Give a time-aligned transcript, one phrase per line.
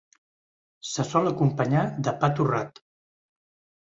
[0.91, 2.81] Se sol acompanyar de pa torrat.